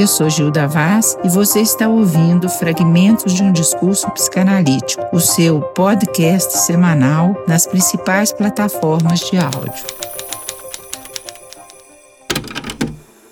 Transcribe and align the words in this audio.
Eu 0.00 0.06
sou 0.06 0.30
Gilda 0.30 0.66
Vaz 0.66 1.18
e 1.22 1.28
você 1.28 1.60
está 1.60 1.86
ouvindo 1.86 2.48
Fragmentos 2.48 3.34
de 3.34 3.42
um 3.42 3.52
Discurso 3.52 4.10
Psicanalítico, 4.12 5.14
o 5.14 5.20
seu 5.20 5.60
podcast 5.60 6.56
semanal 6.56 7.34
nas 7.46 7.66
principais 7.66 8.32
plataformas 8.32 9.20
de 9.20 9.36
áudio. 9.36 9.84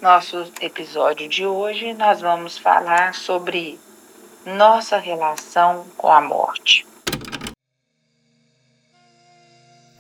Nosso 0.02 0.52
episódio 0.60 1.26
de 1.26 1.46
hoje 1.46 1.94
nós 1.94 2.20
vamos 2.20 2.58
falar 2.58 3.14
sobre 3.14 3.80
nossa 4.44 4.98
relação 4.98 5.86
com 5.96 6.12
a 6.12 6.20
morte. 6.20 6.86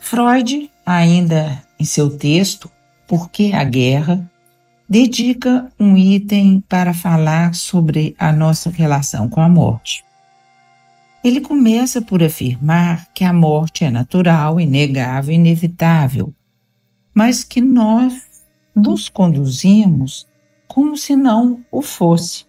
Freud, 0.00 0.70
ainda 0.88 1.62
em 1.78 1.84
seu 1.84 2.16
texto 2.16 2.70
Por 3.06 3.30
que 3.30 3.52
a 3.52 3.62
Guerra, 3.62 4.26
dedica 4.88 5.70
um 5.78 5.98
item 5.98 6.64
para 6.66 6.94
falar 6.94 7.54
sobre 7.54 8.16
a 8.18 8.32
nossa 8.32 8.70
relação 8.70 9.28
com 9.28 9.42
a 9.42 9.48
morte. 9.50 10.02
Ele 11.22 11.42
começa 11.42 12.00
por 12.00 12.22
afirmar 12.22 13.06
que 13.12 13.22
a 13.22 13.34
morte 13.34 13.84
é 13.84 13.90
natural, 13.90 14.58
inegável, 14.58 15.34
inevitável, 15.34 16.32
mas 17.12 17.44
que 17.44 17.60
nós 17.60 18.42
nos 18.74 19.10
conduzimos 19.10 20.26
como 20.66 20.96
se 20.96 21.14
não 21.14 21.62
o 21.70 21.82
fosse. 21.82 22.46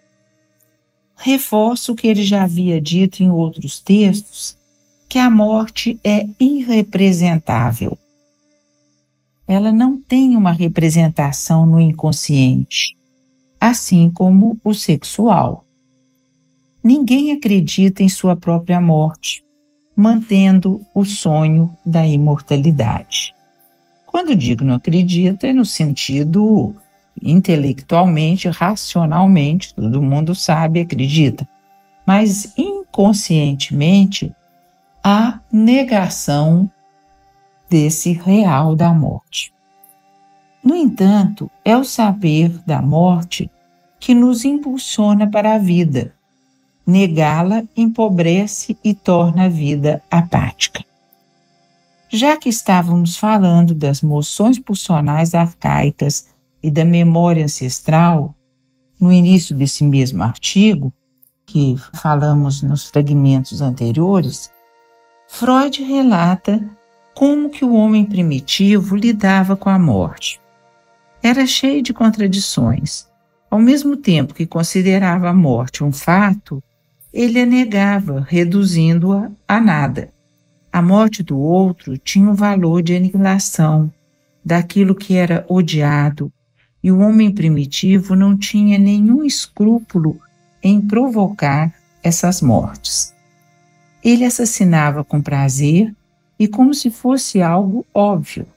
Reforço 1.17 1.91
o 1.91 1.95
que 1.95 2.07
ele 2.07 2.23
já 2.23 2.43
havia 2.43 2.79
dito 2.79 3.21
em 3.21 3.29
outros 3.29 3.81
textos, 3.81 4.57
que 5.09 5.19
a 5.19 5.29
morte 5.29 5.99
é 6.05 6.25
irrepresentável 6.39 7.97
ela 9.49 9.71
não 9.71 9.99
tem 9.99 10.37
uma 10.37 10.51
representação 10.51 11.65
no 11.65 11.81
inconsciente, 11.81 12.95
assim 13.59 14.11
como 14.11 14.59
o 14.63 14.75
sexual. 14.75 15.65
Ninguém 16.83 17.31
acredita 17.31 18.03
em 18.03 18.09
sua 18.09 18.35
própria 18.35 18.79
morte, 18.79 19.43
mantendo 19.95 20.85
o 20.93 21.03
sonho 21.03 21.75
da 21.83 22.05
imortalidade. 22.05 23.33
Quando 24.05 24.35
digo 24.35 24.63
não 24.63 24.75
acredita, 24.75 25.47
é 25.47 25.53
no 25.53 25.65
sentido 25.65 26.75
intelectualmente, 27.19 28.47
racionalmente, 28.49 29.73
todo 29.73 29.99
mundo 29.99 30.35
sabe, 30.35 30.81
acredita, 30.81 31.49
mas 32.05 32.53
inconscientemente, 32.55 34.31
há 35.03 35.39
negação 35.51 36.69
desse 37.69 38.13
real 38.13 38.75
da 38.75 38.93
morte. 38.93 39.53
No 40.63 40.75
entanto, 40.75 41.49
é 41.63 41.77
o 41.77 41.83
saber 41.83 42.49
da 42.65 42.81
morte 42.81 43.49
que 43.99 44.13
nos 44.13 44.43
impulsiona 44.43 45.29
para 45.29 45.55
a 45.55 45.57
vida. 45.57 46.13
Negá-la 46.85 47.63
empobrece 47.75 48.77
e 48.83 48.93
torna 48.93 49.45
a 49.45 49.49
vida 49.49 50.01
apática. 50.09 50.83
Já 52.09 52.35
que 52.37 52.49
estávamos 52.49 53.17
falando 53.17 53.75
das 53.75 54.01
moções 54.01 54.57
pulsionais 54.57 55.35
arcaicas 55.35 56.27
e 56.61 56.71
da 56.71 56.83
memória 56.83 57.43
ancestral, 57.43 58.35
no 58.99 59.13
início 59.13 59.55
desse 59.55 59.83
mesmo 59.83 60.23
artigo, 60.23 60.91
que 61.45 61.75
falamos 61.93 62.61
nos 62.61 62.87
fragmentos 62.87 63.61
anteriores, 63.61 64.51
Freud 65.27 65.83
relata 65.83 66.59
como 67.19 67.49
que 67.49 67.65
o 67.65 67.73
homem 67.73 68.05
primitivo 68.05 68.95
lidava 68.95 69.53
com 69.57 69.69
a 69.69 69.77
morte. 69.77 70.39
Era 71.21 71.45
cheio 71.45 71.83
de 71.83 71.91
contradições. 71.91 73.09
Ao 73.51 73.59
mesmo 73.59 73.97
tempo 73.97 74.33
que 74.33 74.45
considerava 74.45 75.29
a 75.29 75.33
morte 75.33 75.83
um 75.83 75.91
fato, 75.91 76.63
ele 77.11 77.41
a 77.41 77.45
negava, 77.45 78.25
reduzindo-a 78.25 79.29
a 79.45 79.59
nada. 79.59 80.13
A 80.71 80.81
morte 80.81 81.21
do 81.21 81.37
outro 81.37 81.97
tinha 81.97 82.25
o 82.25 82.31
um 82.31 82.35
valor 82.35 82.81
de 82.81 82.95
aniquilação 82.95 83.91
daquilo 84.45 84.95
que 84.95 85.13
era 85.13 85.45
odiado, 85.49 86.31
e 86.81 86.89
o 86.89 86.99
homem 86.99 87.33
primitivo 87.33 88.15
não 88.15 88.37
tinha 88.37 88.79
nenhum 88.79 89.25
escrúpulo 89.25 90.17
em 90.63 90.79
provocar 90.79 91.75
essas 92.01 92.41
mortes. 92.41 93.13
Ele 94.01 94.23
assassinava 94.23 95.03
com 95.03 95.21
prazer 95.21 95.93
e 96.39 96.47
como 96.47 96.73
se 96.73 96.89
fosse 96.89 97.41
algo 97.41 97.85
óbvio. 97.93 98.47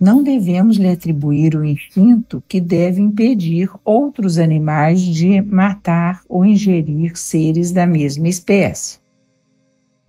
Não 0.00 0.22
devemos 0.22 0.76
lhe 0.76 0.88
atribuir 0.88 1.54
o 1.54 1.64
instinto 1.64 2.42
que 2.48 2.60
deve 2.60 3.00
impedir 3.00 3.70
outros 3.84 4.38
animais 4.38 5.00
de 5.00 5.40
matar 5.42 6.22
ou 6.28 6.44
ingerir 6.44 7.16
seres 7.16 7.72
da 7.72 7.86
mesma 7.86 8.28
espécie. 8.28 8.98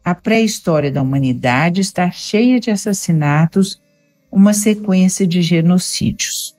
A 0.03 0.15
pré-história 0.15 0.89
da 0.89 1.01
humanidade 1.01 1.81
está 1.81 2.09
cheia 2.09 2.59
de 2.59 2.71
assassinatos, 2.71 3.81
uma 4.31 4.53
sequência 4.53 5.27
de 5.27 5.41
genocídios. 5.41 6.55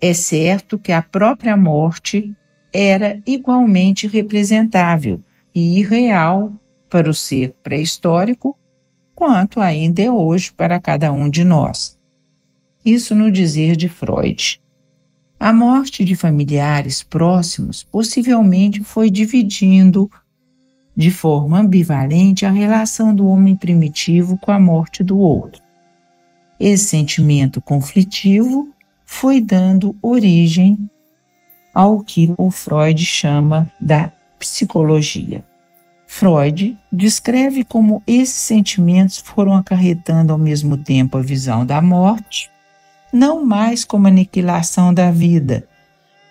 É 0.00 0.12
certo 0.12 0.78
que 0.78 0.92
a 0.92 1.00
própria 1.00 1.56
morte 1.56 2.34
era 2.72 3.20
igualmente 3.26 4.06
representável 4.06 5.20
e 5.54 5.78
irreal 5.78 6.52
para 6.90 7.08
o 7.08 7.14
ser 7.14 7.54
pré-histórico 7.62 8.56
quanto 9.16 9.62
ainda 9.62 10.02
é 10.02 10.10
hoje 10.10 10.52
para 10.52 10.78
cada 10.78 11.10
um 11.10 11.30
de 11.30 11.42
nós. 11.42 11.98
Isso 12.84 13.14
no 13.14 13.32
dizer 13.32 13.74
de 13.74 13.88
Freud. 13.88 14.60
A 15.40 15.52
morte 15.52 16.04
de 16.04 16.14
familiares 16.14 17.02
próximos 17.02 17.82
possivelmente 17.82 18.84
foi 18.84 19.10
dividindo 19.10 20.10
de 20.94 21.10
forma 21.10 21.60
ambivalente 21.60 22.44
a 22.44 22.50
relação 22.50 23.14
do 23.14 23.26
homem 23.26 23.56
primitivo 23.56 24.38
com 24.38 24.52
a 24.52 24.60
morte 24.60 25.02
do 25.02 25.18
outro. 25.18 25.62
Esse 26.60 26.84
sentimento 26.84 27.60
conflitivo 27.60 28.68
foi 29.04 29.40
dando 29.40 29.96
origem 30.02 30.78
ao 31.74 32.00
que 32.00 32.34
o 32.36 32.50
Freud 32.50 33.04
chama 33.04 33.70
da 33.80 34.12
psicologia. 34.38 35.44
Freud 36.18 36.78
descreve 36.90 37.62
como 37.62 38.02
esses 38.06 38.36
sentimentos 38.36 39.18
foram 39.18 39.54
acarretando 39.54 40.32
ao 40.32 40.38
mesmo 40.38 40.78
tempo 40.78 41.18
a 41.18 41.20
visão 41.20 41.66
da 41.66 41.82
morte, 41.82 42.50
não 43.12 43.44
mais 43.44 43.84
como 43.84 44.06
aniquilação 44.06 44.94
da 44.94 45.10
vida, 45.10 45.68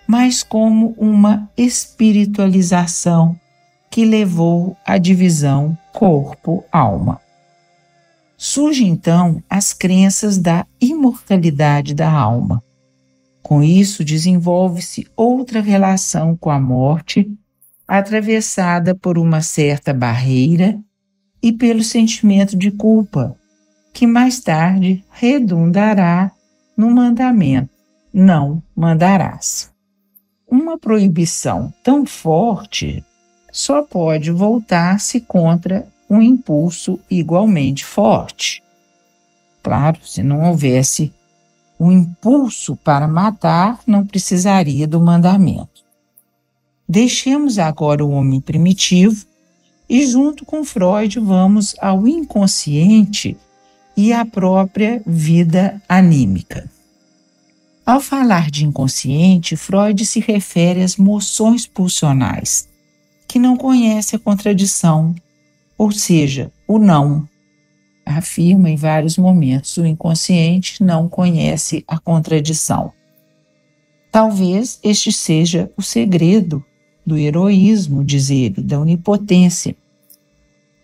mas 0.08 0.42
como 0.42 0.96
uma 0.98 1.48
espiritualização 1.56 3.40
que 3.92 4.04
levou 4.04 4.76
à 4.84 4.98
divisão 4.98 5.78
corpo-alma. 5.94 7.22
Surgem 8.36 8.88
então 8.88 9.40
as 9.48 9.72
crenças 9.72 10.40
da 10.40 10.66
imortalidade 10.82 11.94
da 11.94 12.12
alma. 12.12 12.64
Com 13.44 13.62
isso, 13.62 14.04
desenvolve-se 14.04 15.08
outra 15.16 15.62
relação 15.62 16.36
com 16.36 16.50
a 16.50 16.60
morte 16.60 17.32
atravessada 17.88 18.96
por 18.96 19.18
uma 19.18 19.42
certa 19.42 19.94
barreira 19.94 20.80
e 21.42 21.52
pelo 21.52 21.84
sentimento 21.84 22.58
de 22.58 22.72
culpa, 22.72 23.36
que 23.94 24.08
mais 24.08 24.40
tarde 24.40 25.04
redundará 25.12 26.32
no 26.76 26.90
mandamento: 26.90 27.70
não 28.14 28.62
mandarás. 28.76 29.72
Uma 30.48 30.78
proibição 30.78 31.74
tão 31.84 32.06
forte 32.06 33.04
só 33.52 33.82
pode 33.82 34.32
voltar-se 34.32 35.22
contra 35.22 35.88
um 36.10 36.22
impulso 36.22 37.00
igualmente 37.10 37.86
forte. 37.86 38.62
Claro, 39.64 40.00
se 40.06 40.22
não 40.22 40.44
houvesse 40.44 41.12
o 41.80 41.86
um 41.86 41.92
impulso 41.92 42.76
para 42.76 43.08
matar, 43.08 43.80
não 43.88 44.06
precisaria 44.06 44.88
do 44.88 45.00
mandamento. 45.00 45.85
Deixemos 46.88 47.58
agora 47.58 48.06
o 48.06 48.12
homem 48.12 48.40
primitivo 48.40 49.26
e, 49.90 50.06
junto 50.06 50.46
com 50.46 50.64
Freud, 50.64 51.20
vamos 51.20 51.76
ao 51.80 52.08
inconsciente 52.08 53.36
e 53.98 54.14
à 54.14 54.24
própria 54.24 55.02
vida 55.06 55.82
anímica. 55.90 56.70
Ao 57.86 58.00
falar 58.00 58.52
de 58.52 58.66
inconsciente, 58.66 59.56
Freud 59.56 60.06
se 60.06 60.20
refere 60.20 60.82
às 60.82 60.96
moções 60.96 61.66
pulsionais, 61.68 62.68
que 63.28 63.40
não 63.40 63.58
conhece 63.58 64.16
a 64.16 64.20
contradição, 64.20 65.14
ou 65.78 65.92
seja, 65.92 66.52
o 66.68 66.78
não. 66.78 67.28
Afirma 68.06 68.70
em 68.70 68.76
vários 68.76 69.18
momentos: 69.18 69.78
o 69.78 69.86
inconsciente 69.86 70.84
não 70.84 71.10
conhece 71.10 71.84
a 71.88 72.00
contradição. 72.00 72.92
Talvez 74.12 74.80
este 74.84 75.12
seja 75.12 75.72
o 75.76 75.82
segredo 75.82 76.64
do 77.06 77.18
heroísmo, 77.18 78.04
diz 78.04 78.30
ele, 78.30 78.62
da 78.62 78.80
onipotência. 78.80 79.76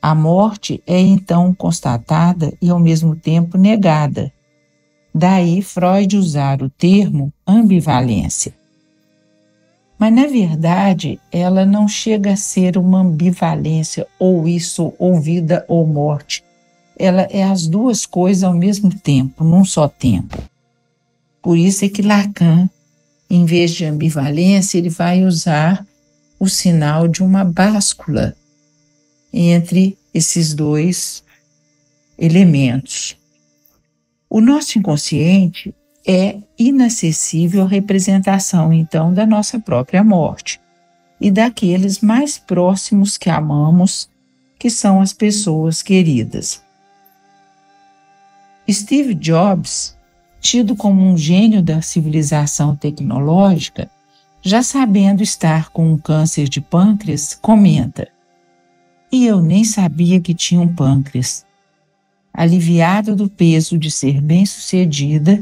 A 0.01 0.15
morte 0.15 0.81
é 0.85 0.99
então 0.99 1.53
constatada 1.53 2.53
e 2.61 2.69
ao 2.69 2.79
mesmo 2.79 3.15
tempo 3.15 3.57
negada. 3.57 4.31
Daí 5.13 5.61
Freud 5.61 6.17
usar 6.17 6.61
o 6.61 6.69
termo 6.69 7.33
ambivalência. 7.45 8.53
Mas 9.99 10.13
na 10.13 10.25
verdade, 10.25 11.19
ela 11.31 11.63
não 11.63 11.87
chega 11.87 12.33
a 12.33 12.35
ser 12.35 12.77
uma 12.77 13.01
ambivalência 13.01 14.07
ou 14.17 14.47
isso, 14.47 14.93
ou 14.97 15.19
vida 15.19 15.63
ou 15.67 15.85
morte. 15.85 16.43
Ela 16.97 17.23
é 17.29 17.43
as 17.43 17.67
duas 17.67 18.05
coisas 18.05 18.43
ao 18.43 18.53
mesmo 18.53 18.89
tempo, 18.89 19.43
num 19.43 19.63
só 19.63 19.87
tempo. 19.87 20.37
Por 21.41 21.57
isso 21.57 21.85
é 21.85 21.89
que 21.89 22.01
Lacan, 22.01 22.67
em 23.29 23.45
vez 23.45 23.71
de 23.71 23.85
ambivalência, 23.85 24.79
ele 24.79 24.89
vai 24.89 25.23
usar 25.23 25.85
o 26.41 26.49
sinal 26.49 27.07
de 27.07 27.21
uma 27.21 27.43
báscula 27.43 28.35
entre 29.31 29.95
esses 30.11 30.55
dois 30.55 31.23
elementos. 32.17 33.15
O 34.27 34.41
nosso 34.41 34.79
inconsciente 34.79 35.71
é 36.03 36.39
inacessível 36.57 37.65
à 37.65 37.67
representação, 37.67 38.73
então, 38.73 39.13
da 39.13 39.23
nossa 39.23 39.59
própria 39.59 40.03
morte 40.03 40.59
e 41.19 41.29
daqueles 41.29 41.99
mais 41.99 42.39
próximos 42.39 43.19
que 43.19 43.29
amamos, 43.29 44.09
que 44.57 44.71
são 44.71 44.99
as 44.99 45.13
pessoas 45.13 45.83
queridas. 45.83 46.63
Steve 48.67 49.13
Jobs, 49.13 49.95
tido 50.39 50.75
como 50.75 51.03
um 51.03 51.15
gênio 51.15 51.61
da 51.61 51.83
civilização 51.83 52.75
tecnológica, 52.75 53.91
já 54.41 54.63
sabendo 54.63 55.21
estar 55.21 55.69
com 55.69 55.93
um 55.93 55.97
câncer 55.97 56.49
de 56.49 56.59
pâncreas, 56.59 57.37
comenta: 57.39 58.07
E 59.11 59.25
eu 59.25 59.41
nem 59.41 59.63
sabia 59.63 60.19
que 60.19 60.33
tinha 60.33 60.59
um 60.59 60.73
pâncreas. 60.73 61.45
Aliviado 62.33 63.15
do 63.15 63.29
peso 63.29 63.77
de 63.77 63.91
ser 63.91 64.21
bem-sucedida, 64.21 65.41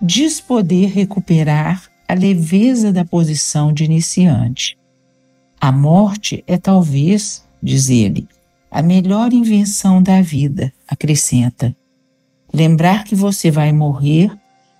diz 0.00 0.40
poder 0.40 0.88
recuperar 0.88 1.84
a 2.08 2.14
leveza 2.14 2.92
da 2.92 3.04
posição 3.04 3.72
de 3.72 3.84
iniciante. 3.84 4.76
A 5.60 5.70
morte 5.70 6.42
é 6.46 6.58
talvez, 6.58 7.46
diz 7.62 7.88
ele, 7.88 8.26
a 8.68 8.82
melhor 8.82 9.32
invenção 9.32 10.02
da 10.02 10.20
vida, 10.20 10.72
acrescenta. 10.88 11.74
Lembrar 12.52 13.04
que 13.04 13.14
você 13.14 13.50
vai 13.50 13.72
morrer 13.72 14.30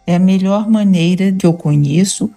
é 0.06 0.17
a 0.17 0.19
melhor 0.19 0.69
maneira 0.69 1.31
que 1.31 1.46
eu 1.46 1.55
conheço 1.55 2.31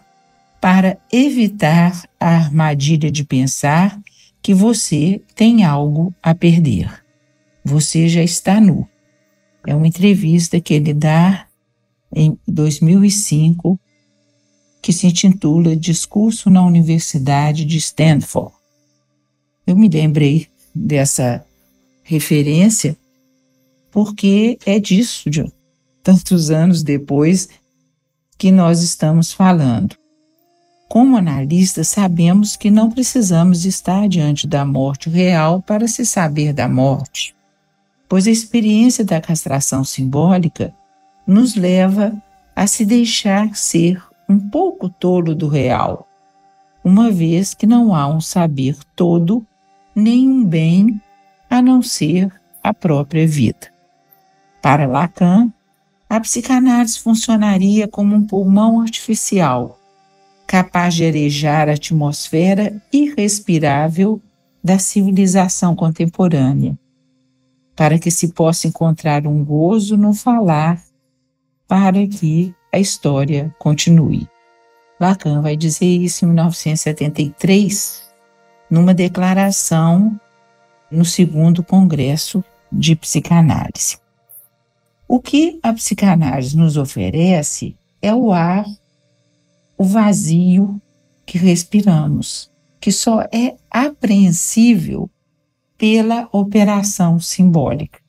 para 0.66 0.98
evitar 1.14 2.10
a 2.20 2.38
armadilha 2.38 3.12
de 3.12 3.24
pensar 3.24 4.02
que 4.42 4.52
você 4.52 5.22
tem 5.36 5.64
algo 5.64 6.12
a 6.24 6.34
perder. 6.34 7.06
Você 7.64 8.10
já 8.10 8.24
está 8.24 8.60
nu. 8.60 8.90
É 9.68 9.76
uma 9.76 9.88
entrevista 9.88 10.60
que 10.60 10.74
ele 10.74 10.92
dá 10.92 11.46
em 12.12 12.36
2005, 12.48 13.80
que 14.82 14.92
se 14.92 15.06
intitula 15.06 15.76
Discurso 15.76 16.50
na 16.50 16.66
Universidade 16.66 17.64
de 17.64 17.78
Stanford. 17.78 18.52
Eu 19.68 19.76
me 19.76 19.88
lembrei 19.88 20.48
dessa 20.74 21.46
referência 22.02 22.98
porque 23.92 24.58
é 24.66 24.80
disso, 24.80 25.30
de 25.30 25.46
tantos 26.02 26.50
anos 26.50 26.82
depois, 26.82 27.50
que 28.36 28.52
nós 28.52 28.82
estamos 28.82 29.32
falando. 29.32 29.96
Como 30.88 31.18
analistas, 31.18 31.88
sabemos 31.88 32.56
que 32.56 32.70
não 32.70 32.90
precisamos 32.92 33.66
estar 33.66 34.08
diante 34.08 34.48
da 34.48 34.64
morte 34.64 35.10
real 35.10 35.62
para 35.62 35.88
se 35.88 36.06
saber 36.06 36.54
da 36.54 36.70
morte, 36.70 37.36
pois 38.08 38.28
a 38.28 38.32
experiência 38.32 39.04
da 39.04 39.20
castração 39.20 39.84
simbólica 39.84 40.74
nos 41.26 41.56
leva 41.56 42.14
a 42.56 42.68
se 42.68 42.86
deixar 42.86 43.56
ser 43.56 44.02
um 44.30 44.40
pouco 44.40 44.90
tolo 44.90 45.36
do 45.36 45.48
real, 45.48 46.08
uma 46.84 47.12
vez 47.12 47.54
que 47.54 47.66
não 47.66 47.96
há 47.96 48.08
um 48.08 48.22
saber 48.22 48.78
todo, 48.96 49.46
nem 49.96 50.30
um 50.30 50.46
bem 50.46 51.02
a 51.50 51.62
não 51.62 51.82
ser 51.82 52.32
a 52.64 52.74
própria 52.74 53.28
vida. 53.28 53.74
Para 54.62 54.88
Lacan, 54.88 55.52
a 56.10 56.20
psicanálise 56.20 57.00
funcionaria 57.00 57.88
como 57.88 58.16
um 58.16 58.26
pulmão 58.26 58.82
artificial, 58.82 59.80
capaz 60.48 60.94
de 60.94 61.06
arejar 61.06 61.70
a 61.70 61.74
atmosfera 61.74 62.82
irrespirável 62.92 64.22
da 64.64 64.80
civilização 64.80 65.76
contemporânea, 65.76 66.78
para 67.76 68.00
que 68.00 68.10
se 68.10 68.30
possa 68.30 68.68
encontrar 68.68 69.28
um 69.28 69.44
gozo 69.44 69.98
no 69.98 70.14
falar 70.14 70.82
para 71.68 72.08
que 72.08 72.54
a 72.72 72.80
história 72.80 73.54
continue. 73.60 74.28
Lacan 75.00 75.42
vai 75.42 75.58
dizer 75.58 75.86
isso 75.86 76.26
em 76.26 76.30
1973, 76.30 78.10
numa 78.70 78.94
declaração 78.94 80.20
no 80.90 81.04
segundo 81.04 81.64
Congresso 81.64 82.44
de 82.72 82.96
Psicanálise. 82.96 83.98
O 85.08 85.20
que 85.20 85.60
a 85.62 85.72
psicanálise 85.74 86.58
nos 86.58 86.78
oferece 86.78 87.76
é 88.02 88.14
o 88.14 88.32
ar, 88.32 88.66
o 89.78 89.84
vazio 89.84 90.82
que 91.26 91.38
respiramos, 91.38 92.52
que 92.80 92.92
só 92.92 93.22
é 93.32 93.56
apreensível 93.70 95.10
pela 95.78 96.30
operação 96.32 97.20
simbólica. 97.20 98.00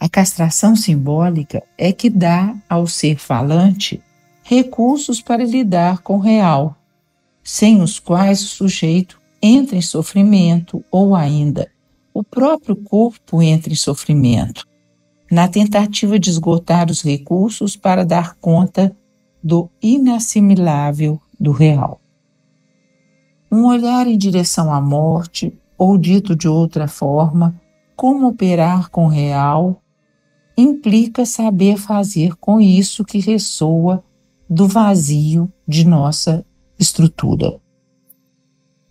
A 0.00 0.08
castração 0.08 0.76
simbólica 0.76 1.62
é 1.76 1.92
que 1.92 2.08
dá 2.08 2.54
ao 2.68 2.86
ser 2.86 3.18
falante 3.18 4.00
recursos 4.42 5.20
para 5.20 5.44
lidar 5.44 5.98
com 5.98 6.16
o 6.16 6.20
real, 6.20 6.76
sem 7.42 7.82
os 7.82 7.98
quais 7.98 8.42
o 8.42 8.46
sujeito 8.46 9.20
entra 9.42 9.76
em 9.76 9.82
sofrimento 9.82 10.84
ou 10.90 11.14
ainda 11.14 11.70
o 12.18 12.24
próprio 12.24 12.74
corpo 12.74 13.40
entra 13.40 13.72
em 13.72 13.76
sofrimento, 13.76 14.66
na 15.30 15.46
tentativa 15.46 16.18
de 16.18 16.30
esgotar 16.30 16.90
os 16.90 17.00
recursos 17.00 17.76
para 17.76 18.04
dar 18.04 18.34
conta 18.36 18.96
do 19.42 19.70
inassimilável 19.82 21.20
do 21.38 21.52
real. 21.52 22.00
Um 23.50 23.66
olhar 23.66 24.06
em 24.06 24.18
direção 24.18 24.72
à 24.72 24.80
morte, 24.80 25.56
ou 25.76 25.96
dito 25.96 26.36
de 26.36 26.48
outra 26.48 26.88
forma, 26.88 27.58
como 27.96 28.26
operar 28.28 28.90
com 28.90 29.06
o 29.06 29.08
real 29.08 29.82
implica 30.56 31.24
saber 31.24 31.76
fazer 31.76 32.34
com 32.36 32.60
isso 32.60 33.04
que 33.04 33.20
ressoa 33.20 34.02
do 34.50 34.66
vazio 34.66 35.50
de 35.66 35.86
nossa 35.86 36.44
estrutura. 36.78 37.60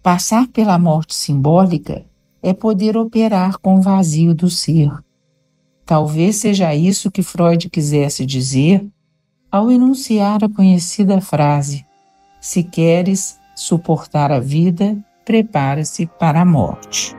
Passar 0.02 0.48
pela 0.48 0.80
morte 0.80 1.14
simbólica 1.14 2.06
é 2.42 2.54
poder 2.54 2.96
operar 2.96 3.58
com 3.58 3.76
o 3.76 3.82
vazio 3.82 4.34
do 4.34 4.50
ser. 4.50 4.90
Talvez 5.86 6.38
seja 6.38 6.74
isso 6.74 7.12
que 7.12 7.22
Freud 7.22 7.70
quisesse 7.70 8.26
dizer 8.26 8.88
ao 9.52 9.72
enunciar 9.72 10.44
a 10.44 10.50
conhecida 10.50 11.22
frase: 11.22 11.86
Se 12.40 12.64
queres 12.64 13.40
suportar 13.56 14.32
a 14.32 14.40
vida, 14.40 14.98
prepara-se 15.26 16.06
para 16.06 16.42
a 16.42 16.46
morte. 16.46 17.16